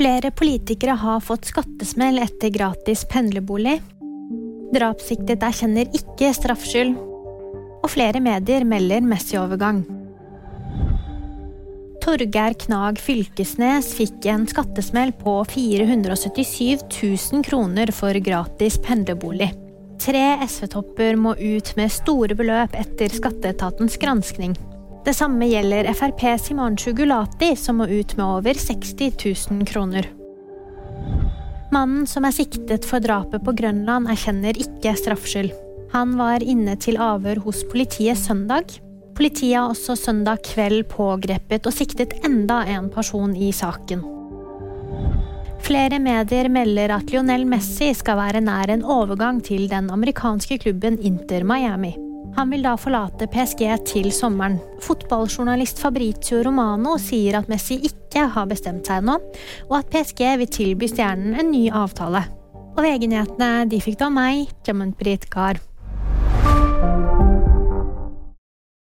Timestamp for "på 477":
15.20-16.80